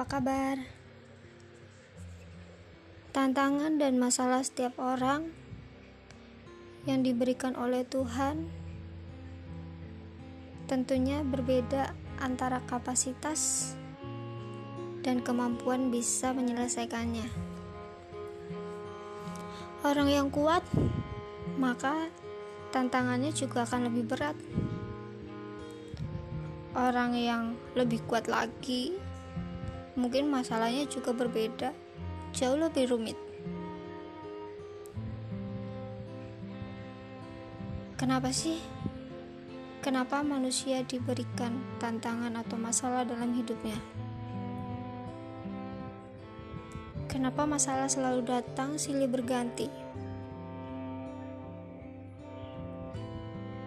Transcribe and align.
apa 0.00 0.16
kabar? 0.16 0.56
Tantangan 3.12 3.76
dan 3.76 4.00
masalah 4.00 4.40
setiap 4.40 4.80
orang 4.80 5.28
yang 6.88 7.04
diberikan 7.04 7.52
oleh 7.52 7.84
Tuhan 7.84 8.48
tentunya 10.64 11.20
berbeda 11.20 11.92
antara 12.16 12.64
kapasitas 12.64 13.76
dan 15.04 15.20
kemampuan 15.20 15.92
bisa 15.92 16.32
menyelesaikannya. 16.32 17.28
Orang 19.84 20.08
yang 20.08 20.32
kuat, 20.32 20.64
maka 21.60 22.08
tantangannya 22.72 23.36
juga 23.36 23.68
akan 23.68 23.92
lebih 23.92 24.08
berat. 24.08 24.36
Orang 26.72 27.12
yang 27.20 27.52
lebih 27.76 28.00
kuat 28.08 28.32
lagi, 28.32 29.09
mungkin 30.00 30.32
masalahnya 30.32 30.88
juga 30.88 31.12
berbeda, 31.12 31.76
jauh 32.32 32.56
lebih 32.56 32.88
rumit. 32.88 33.18
Kenapa 38.00 38.32
sih? 38.32 38.56
Kenapa 39.84 40.24
manusia 40.24 40.80
diberikan 40.84 41.60
tantangan 41.76 42.32
atau 42.40 42.56
masalah 42.56 43.04
dalam 43.04 43.36
hidupnya? 43.36 43.76
Kenapa 47.12 47.44
masalah 47.44 47.88
selalu 47.92 48.24
datang 48.24 48.80
silih 48.80 49.08
berganti? 49.08 49.68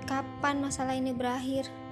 Kapan 0.09 0.65
masalah 0.65 0.97
ini 0.97 1.13
berakhir? 1.13 1.82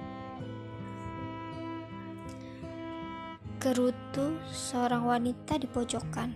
Gerutu 3.62 4.42
seorang 4.50 5.06
wanita 5.06 5.54
di 5.54 5.70
pojokan. 5.70 6.34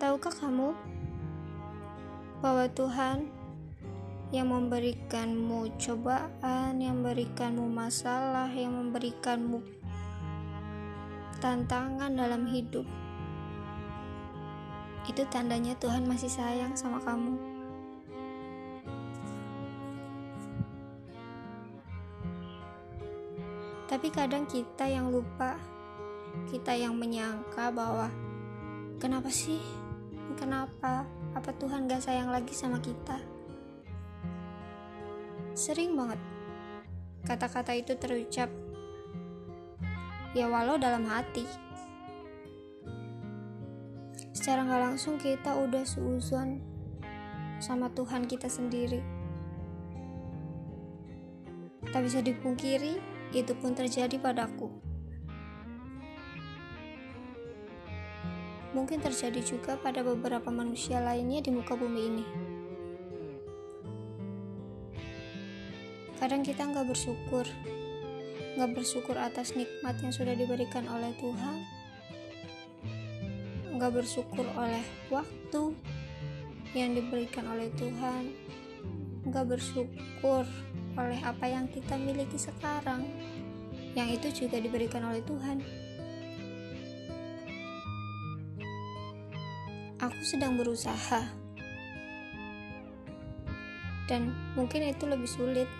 Tahukah 0.00 0.32
kamu 0.32 0.72
bahwa 2.40 2.64
Tuhan 2.72 3.28
yang 4.32 4.48
memberikanmu 4.48 5.76
cobaan, 5.76 6.80
yang 6.80 7.04
memberikanmu 7.04 7.68
masalah, 7.68 8.48
yang 8.56 8.72
memberikanmu 8.72 9.60
tantangan 11.44 12.16
dalam 12.16 12.48
hidup, 12.48 12.88
itu 15.04 15.28
tandanya 15.28 15.76
Tuhan 15.76 16.08
masih 16.08 16.32
sayang 16.32 16.72
sama 16.72 17.04
kamu. 17.04 17.47
Tapi 23.88 24.12
kadang 24.12 24.44
kita 24.44 24.84
yang 24.84 25.08
lupa, 25.08 25.56
kita 26.52 26.76
yang 26.76 26.92
menyangka 26.92 27.72
bahwa 27.72 28.12
kenapa 29.00 29.32
sih? 29.32 29.64
Kenapa? 30.36 31.08
Apa 31.32 31.50
Tuhan 31.56 31.88
gak 31.88 32.04
sayang 32.04 32.28
lagi 32.28 32.52
sama 32.52 32.78
kita? 32.84 33.16
Sering 35.56 35.96
banget 35.96 36.20
kata-kata 37.26 37.76
itu 37.76 37.92
terucap 37.98 38.48
ya 40.36 40.46
walau 40.46 40.76
dalam 40.76 41.08
hati. 41.08 41.48
Secara 44.36 44.64
gak 44.64 44.82
langsung 44.92 45.16
kita 45.16 45.56
udah 45.56 45.82
seuzon 45.82 46.60
sama 47.58 47.90
Tuhan 47.92 48.24
kita 48.30 48.46
sendiri. 48.46 49.02
Tak 51.88 52.04
bisa 52.04 52.20
dipungkiri, 52.20 53.17
itu 53.32 53.52
pun 53.56 53.76
terjadi 53.76 54.16
padaku. 54.16 54.72
Mungkin 58.72 59.00
terjadi 59.00 59.40
juga 59.42 59.80
pada 59.80 60.04
beberapa 60.04 60.48
manusia 60.52 61.00
lainnya 61.00 61.40
di 61.40 61.50
muka 61.52 61.72
bumi 61.74 62.00
ini. 62.04 62.26
Kadang 66.18 66.42
kita 66.42 66.66
nggak 66.66 66.88
bersyukur, 66.90 67.46
nggak 68.58 68.70
bersyukur 68.74 69.14
atas 69.14 69.54
nikmat 69.54 69.96
yang 70.02 70.10
sudah 70.10 70.34
diberikan 70.34 70.84
oleh 70.90 71.14
Tuhan, 71.16 71.58
nggak 73.78 73.92
bersyukur 73.94 74.42
oleh 74.58 74.82
waktu 75.14 75.78
yang 76.74 76.92
diberikan 76.98 77.46
oleh 77.48 77.70
Tuhan, 77.78 78.34
nggak 79.30 79.46
bersyukur 79.46 80.44
oleh 80.98 81.22
apa 81.22 81.46
yang 81.46 81.70
kita 81.70 81.94
miliki 81.94 82.34
sekarang, 82.34 83.06
yang 83.94 84.10
itu 84.10 84.34
juga 84.34 84.58
diberikan 84.58 85.06
oleh 85.06 85.22
Tuhan. 85.22 85.62
Aku 90.02 90.20
sedang 90.26 90.58
berusaha, 90.58 91.22
dan 94.10 94.34
mungkin 94.58 94.90
itu 94.90 95.06
lebih 95.06 95.30
sulit 95.30 95.70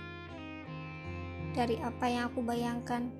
dari 1.54 1.74
apa 1.82 2.06
yang 2.06 2.30
aku 2.30 2.42
bayangkan. 2.42 3.10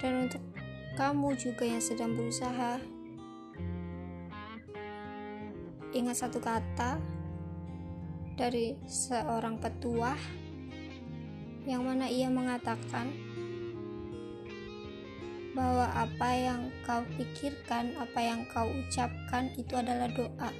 Dan 0.00 0.26
untuk 0.26 0.42
kamu 0.98 1.36
juga 1.38 1.64
yang 1.66 1.82
sedang 1.82 2.16
berusaha, 2.18 2.80
ingat 5.94 6.16
satu 6.26 6.38
kata 6.42 7.19
dari 8.40 8.72
seorang 8.88 9.60
petuah 9.60 10.16
yang 11.68 11.84
mana 11.84 12.08
ia 12.08 12.32
mengatakan 12.32 13.12
bahwa 15.52 15.92
apa 15.92 16.30
yang 16.32 16.72
kau 16.88 17.04
pikirkan, 17.20 17.92
apa 18.00 18.16
yang 18.16 18.48
kau 18.48 18.64
ucapkan 18.64 19.52
itu 19.60 19.76
adalah 19.76 20.08
doa. 20.08 20.50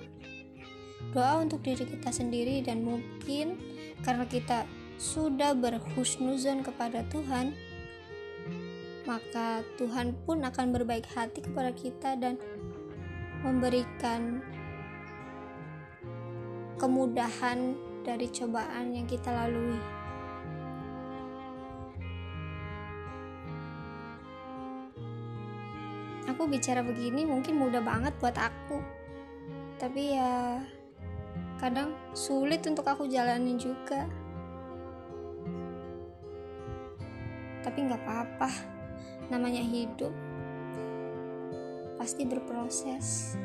Doa 1.17 1.41
untuk 1.41 1.65
diri 1.65 1.89
kita 1.89 2.13
sendiri 2.13 2.61
dan 2.61 2.85
mungkin 2.85 3.57
karena 4.05 4.29
kita 4.29 4.69
sudah 5.01 5.57
berhusnuzon 5.57 6.61
kepada 6.61 7.01
Tuhan, 7.09 7.57
maka 9.09 9.65
Tuhan 9.81 10.13
pun 10.29 10.45
akan 10.45 10.67
berbaik 10.77 11.09
hati 11.17 11.41
kepada 11.41 11.73
kita 11.73 12.21
dan 12.21 12.37
memberikan 13.41 14.45
kemudahan 16.81 17.77
dari 18.01 18.25
cobaan 18.33 18.97
yang 18.97 19.05
kita 19.05 19.29
lalui. 19.29 19.77
Aku 26.33 26.49
bicara 26.49 26.81
begini 26.81 27.29
mungkin 27.29 27.61
mudah 27.61 27.85
banget 27.85 28.17
buat 28.17 28.33
aku, 28.33 28.81
tapi 29.77 30.17
ya 30.17 30.65
kadang 31.61 31.93
sulit 32.17 32.65
untuk 32.65 32.89
aku 32.89 33.05
jalanin 33.05 33.61
juga. 33.61 34.09
Tapi 37.61 37.77
nggak 37.77 38.01
apa-apa, 38.09 38.49
namanya 39.29 39.61
hidup 39.61 40.17
pasti 42.01 42.25
berproses. 42.25 43.37